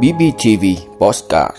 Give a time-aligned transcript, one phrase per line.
[0.00, 0.64] BBTV
[1.00, 1.56] Postcard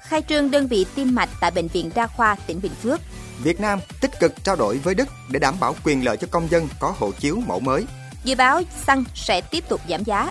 [0.00, 3.00] Khai trương đơn vị tim mạch tại Bệnh viện Đa khoa tỉnh Bình Phước.
[3.42, 6.50] Việt Nam tích cực trao đổi với Đức để đảm bảo quyền lợi cho công
[6.50, 7.86] dân có hộ chiếu mẫu mới.
[8.24, 10.30] Dự báo xăng sẽ tiếp tục giảm giá.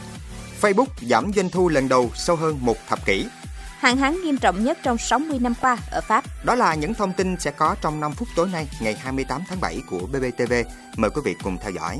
[0.62, 3.26] Facebook giảm doanh thu lần đầu sau hơn một thập kỷ.
[3.80, 6.24] Hạn hán nghiêm trọng nhất trong 60 năm qua ở Pháp.
[6.44, 9.62] Đó là những thông tin sẽ có trong 5 phút tối nay, ngày 28 tháng
[9.62, 10.54] 7 của BBTV.
[10.98, 12.00] Mời quý vị cùng theo dõi.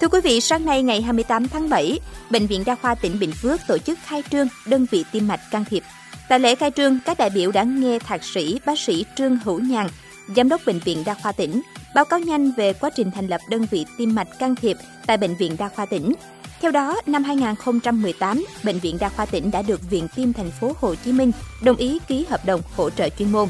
[0.00, 2.00] Thưa quý vị, sáng nay ngày 28 tháng 7,
[2.30, 5.40] Bệnh viện Đa khoa tỉnh Bình Phước tổ chức khai trương đơn vị tim mạch
[5.50, 5.82] can thiệp.
[6.28, 9.60] Tại lễ khai trương, các đại biểu đã nghe thạc sĩ bác sĩ Trương Hữu
[9.60, 9.86] Nhàn,
[10.36, 11.62] giám đốc Bệnh viện Đa khoa tỉnh,
[11.94, 14.76] báo cáo nhanh về quá trình thành lập đơn vị tim mạch can thiệp
[15.06, 16.12] tại Bệnh viện Đa khoa tỉnh.
[16.60, 20.72] Theo đó, năm 2018, Bệnh viện Đa khoa tỉnh đã được Viện Tim thành phố
[20.80, 23.48] Hồ Chí Minh đồng ý ký hợp đồng hỗ trợ chuyên môn.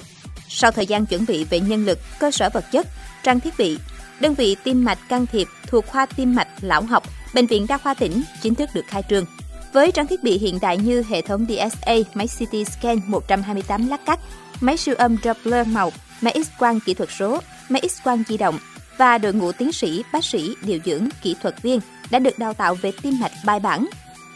[0.48, 2.87] Sau thời gian chuẩn bị về nhân lực, cơ sở vật chất,
[3.23, 3.78] trang thiết bị,
[4.20, 7.02] đơn vị tim mạch can thiệp thuộc khoa tim mạch lão học,
[7.34, 9.24] Bệnh viện Đa khoa tỉnh chính thức được khai trương.
[9.72, 14.06] Với trang thiết bị hiện đại như hệ thống DSA, máy CT scan 128 lát
[14.06, 14.20] cắt,
[14.60, 18.59] máy siêu âm Doppler màu, máy X-quang kỹ thuật số, máy X-quang di động
[18.98, 22.54] và đội ngũ tiến sĩ, bác sĩ, điều dưỡng, kỹ thuật viên đã được đào
[22.54, 23.87] tạo về tim mạch bài bản.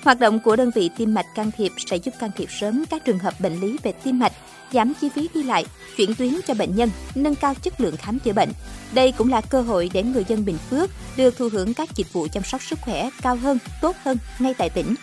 [0.05, 3.05] Hoạt động của đơn vị tim mạch can thiệp sẽ giúp can thiệp sớm các
[3.05, 4.33] trường hợp bệnh lý về tim mạch,
[4.73, 8.19] giảm chi phí đi lại, chuyển tuyến cho bệnh nhân, nâng cao chất lượng khám
[8.19, 8.53] chữa bệnh.
[8.95, 12.13] Đây cũng là cơ hội để người dân Bình Phước được thụ hưởng các dịch
[12.13, 14.95] vụ chăm sóc sức khỏe cao hơn, tốt hơn ngay tại tỉnh.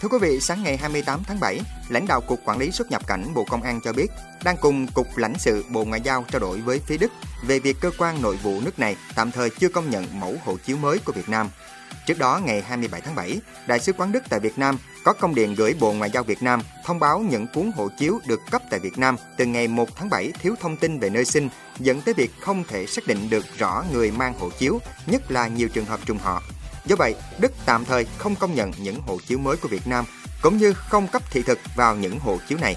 [0.00, 3.06] Thưa quý vị, sáng ngày 28 tháng 7, lãnh đạo Cục Quản lý xuất nhập
[3.06, 4.06] cảnh Bộ Công an cho biết
[4.44, 7.12] đang cùng Cục lãnh sự Bộ Ngoại giao trao đổi với phía Đức
[7.46, 10.56] về việc cơ quan nội vụ nước này tạm thời chưa công nhận mẫu hộ
[10.56, 11.48] chiếu mới của Việt Nam.
[12.06, 15.34] Trước đó, ngày 27 tháng 7, Đại sứ quán Đức tại Việt Nam có công
[15.34, 18.62] điện gửi Bộ Ngoại giao Việt Nam thông báo những cuốn hộ chiếu được cấp
[18.70, 21.48] tại Việt Nam từ ngày 1 tháng 7 thiếu thông tin về nơi sinh,
[21.78, 25.48] dẫn tới việc không thể xác định được rõ người mang hộ chiếu, nhất là
[25.48, 26.42] nhiều trường hợp trùng họ.
[26.86, 30.04] Do vậy, Đức tạm thời không công nhận những hộ chiếu mới của Việt Nam,
[30.42, 32.76] cũng như không cấp thị thực vào những hộ chiếu này.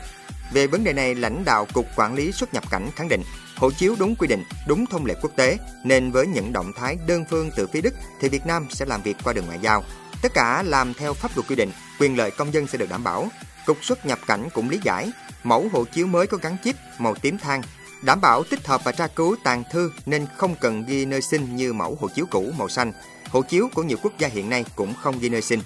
[0.54, 3.22] Về vấn đề này, lãnh đạo Cục Quản lý xuất nhập cảnh khẳng định
[3.56, 6.98] hộ chiếu đúng quy định, đúng thông lệ quốc tế, nên với những động thái
[7.08, 9.84] đơn phương từ phía Đức thì Việt Nam sẽ làm việc qua đường ngoại giao.
[10.22, 13.04] Tất cả làm theo pháp luật quy định, quyền lợi công dân sẽ được đảm
[13.04, 13.28] bảo.
[13.66, 15.12] Cục xuất nhập cảnh cũng lý giải,
[15.44, 17.62] mẫu hộ chiếu mới có gắn chip màu tím than,
[18.02, 21.56] đảm bảo tích hợp và tra cứu tàn thư nên không cần ghi nơi sinh
[21.56, 22.92] như mẫu hộ chiếu cũ màu xanh.
[23.34, 25.60] Hộ chiếu của nhiều quốc gia hiện nay cũng không ghi nơi sinh.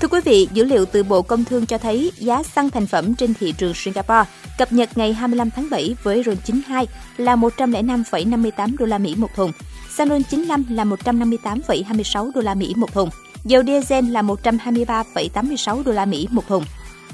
[0.00, 3.14] Thưa quý vị, dữ liệu từ Bộ Công Thương cho thấy giá xăng thành phẩm
[3.14, 4.24] trên thị trường Singapore
[4.58, 6.86] cập nhật ngày 25 tháng 7 với RON 92
[7.16, 9.52] là 105,58 đô la Mỹ một thùng,
[9.96, 13.10] xăng RON 95 là 158,26 đô la Mỹ một thùng,
[13.44, 16.64] dầu diesel là 123,86 đô la Mỹ một thùng.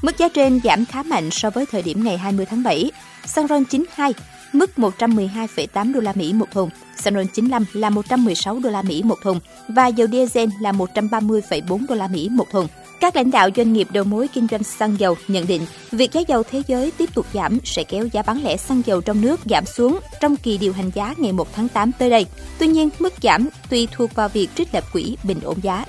[0.02, 2.90] Mức giá trên giảm khá mạnh so với thời điểm ngày 20 tháng 7.
[3.26, 4.14] Xăng RON 92
[4.52, 9.02] mức 112,8 đô la Mỹ một thùng, xăng RON 95 là 116 đô la Mỹ
[9.02, 12.66] một thùng và dầu diesel là 130,4 đô la Mỹ một thùng.
[13.00, 16.20] Các lãnh đạo doanh nghiệp đầu mối kinh doanh xăng dầu nhận định việc giá
[16.28, 19.40] dầu thế giới tiếp tục giảm sẽ kéo giá bán lẻ xăng dầu trong nước
[19.44, 22.26] giảm xuống trong kỳ điều hành giá ngày 1 tháng 8 tới đây.
[22.58, 25.84] Tuy nhiên, mức giảm tùy thuộc vào việc trích lập quỹ bình ổn giá.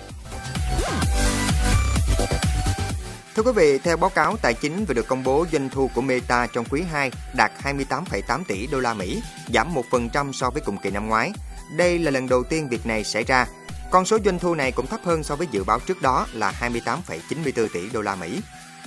[3.36, 6.02] Thưa quý vị, theo báo cáo tài chính vừa được công bố, doanh thu của
[6.02, 9.22] Meta trong quý 2 đạt 28,8 tỷ đô la Mỹ,
[9.54, 11.32] giảm 1% so với cùng kỳ năm ngoái.
[11.78, 13.48] Đây là lần đầu tiên việc này xảy ra.
[13.92, 16.54] Con số doanh thu này cũng thấp hơn so với dự báo trước đó là
[16.60, 18.42] 28,94 tỷ đô la Mỹ.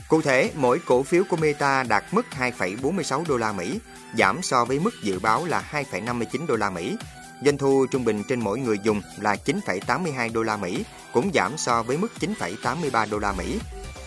[0.09, 3.79] Cụ thể, mỗi cổ phiếu của Meta đạt mức 2,46 đô la Mỹ,
[4.19, 6.97] giảm so với mức dự báo là 2,59 đô la Mỹ.
[7.45, 11.59] Doanh thu trung bình trên mỗi người dùng là 9,82 đô la Mỹ, cũng giảm
[11.59, 13.59] so với mức 9,83 đô la Mỹ.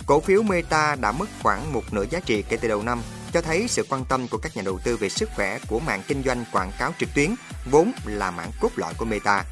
[0.08, 3.02] Cổ phiếu Meta đã mất khoảng một nửa giá trị kể từ đầu năm,
[3.34, 6.02] cho thấy sự quan tâm của các nhà đầu tư về sức khỏe của mạng
[6.08, 7.36] kinh doanh quảng cáo trực tuyến,
[7.72, 9.44] vốn là mảng cốt lõi của Meta.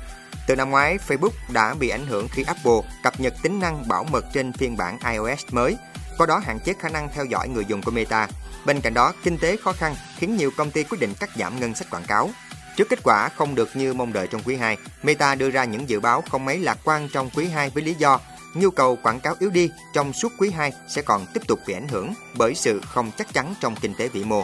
[0.47, 4.03] Từ năm ngoái, Facebook đã bị ảnh hưởng khi Apple cập nhật tính năng bảo
[4.03, 5.77] mật trên phiên bản iOS mới,
[6.17, 8.27] qua đó hạn chế khả năng theo dõi người dùng của Meta.
[8.65, 11.59] Bên cạnh đó, kinh tế khó khăn khiến nhiều công ty quyết định cắt giảm
[11.59, 12.29] ngân sách quảng cáo.
[12.77, 15.89] Trước kết quả không được như mong đợi trong quý 2, Meta đưa ra những
[15.89, 18.19] dự báo không mấy lạc quan trong quý 2 với lý do
[18.55, 21.73] nhu cầu quảng cáo yếu đi trong suốt quý 2 sẽ còn tiếp tục bị
[21.73, 24.43] ảnh hưởng bởi sự không chắc chắn trong kinh tế vĩ mô.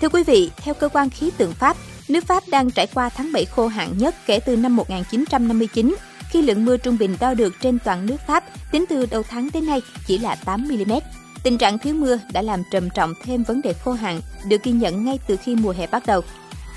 [0.00, 1.76] Thưa quý vị, theo cơ quan khí tượng Pháp,
[2.08, 5.96] nước Pháp đang trải qua tháng 7 khô hạn nhất kể từ năm 1959,
[6.30, 9.48] khi lượng mưa trung bình đo được trên toàn nước Pháp tính từ đầu tháng
[9.52, 10.92] đến nay chỉ là 8 mm.
[11.42, 14.72] Tình trạng thiếu mưa đã làm trầm trọng thêm vấn đề khô hạn được ghi
[14.72, 16.20] nhận ngay từ khi mùa hè bắt đầu.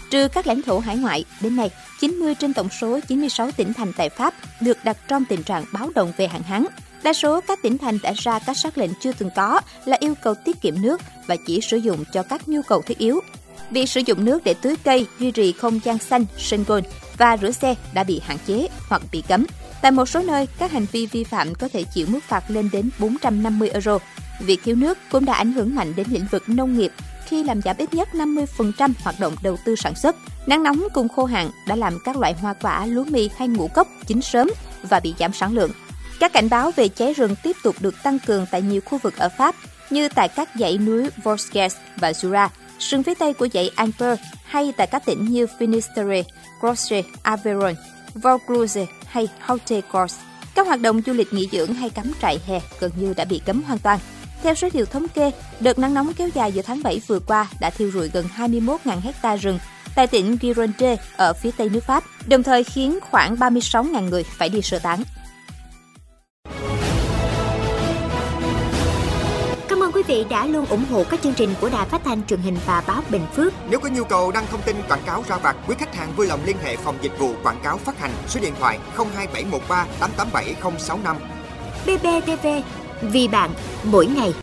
[0.10, 1.70] Trừ các lãnh thổ hải ngoại, đến nay,
[2.00, 5.90] 90 trên tổng số 96 tỉnh thành tại Pháp được đặt trong tình trạng báo
[5.96, 6.66] động về hạn hán.
[7.04, 10.14] Đa số các tỉnh thành đã ra các sắc lệnh chưa từng có là yêu
[10.24, 13.20] cầu tiết kiệm nước và chỉ sử dụng cho các nhu cầu thiết yếu.
[13.72, 16.84] Việc sử dụng nước để tưới cây, duy trì không gian xanh, sân gôn
[17.18, 19.46] và rửa xe đã bị hạn chế hoặc bị cấm.
[19.82, 22.70] Tại một số nơi, các hành vi vi phạm có thể chịu mức phạt lên
[22.72, 24.00] đến 450 euro.
[24.40, 26.92] Việc thiếu nước cũng đã ảnh hưởng mạnh đến lĩnh vực nông nghiệp
[27.28, 30.16] khi làm giảm ít nhất 50% hoạt động đầu tư sản xuất.
[30.48, 33.68] Nắng nóng cùng khô hạn đã làm các loại hoa quả, lúa mì hay ngũ
[33.68, 34.50] cốc chín sớm
[34.84, 35.72] và bị giảm sản lượng.
[36.20, 39.18] Các cảnh báo về cháy rừng tiếp tục được tăng cường tại nhiều khu vực
[39.18, 39.56] ở Pháp,
[39.90, 44.74] như tại các dãy núi Vosges và Jura, sườn phía tây của dãy Alper hay
[44.78, 46.24] tại các tỉnh như Finisterre,
[46.62, 47.76] Grosse, Aveyron,
[48.14, 50.16] Vaucluse hay Haute-Corse.
[50.56, 53.42] Các hoạt động du lịch nghỉ dưỡng hay cắm trại hè gần như đã bị
[53.46, 54.00] cấm hoàn toàn.
[54.44, 57.48] Theo số liệu thống kê, đợt nắng nóng kéo dài giữa tháng 7 vừa qua
[57.60, 59.60] đã thiêu rụi gần 21.000 hecta rừng
[59.96, 64.50] tại tỉnh Gironde ở phía tây nước Pháp, đồng thời khiến khoảng 36.000 người phải
[64.50, 65.04] đi sơ tán.
[69.68, 72.26] Cảm ơn quý vị đã luôn ủng hộ các chương trình của Đài Phát thanh
[72.26, 73.54] truyền hình và báo Bình Phước.
[73.70, 76.28] Nếu có nhu cầu đăng thông tin quảng cáo ra vặt, quý khách hàng vui
[76.28, 81.18] lòng liên hệ phòng dịch vụ quảng cáo phát hành số điện thoại 02713 887065.
[81.86, 82.48] BBTV,
[83.02, 83.50] vì bạn,
[83.84, 84.34] mỗi ngày.